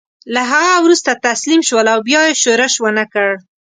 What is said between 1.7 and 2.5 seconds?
او بیا یې